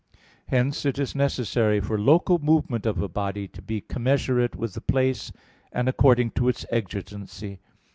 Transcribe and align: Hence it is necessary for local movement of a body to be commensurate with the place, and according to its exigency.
Hence 0.47 0.83
it 0.83 0.97
is 0.97 1.13
necessary 1.13 1.79
for 1.79 1.95
local 1.95 2.39
movement 2.39 2.87
of 2.87 3.03
a 3.03 3.07
body 3.07 3.47
to 3.49 3.61
be 3.61 3.81
commensurate 3.81 4.55
with 4.55 4.73
the 4.73 4.81
place, 4.81 5.31
and 5.71 5.87
according 5.87 6.31
to 6.31 6.49
its 6.49 6.65
exigency. 6.71 7.59